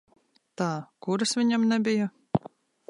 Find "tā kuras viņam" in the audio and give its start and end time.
0.61-1.69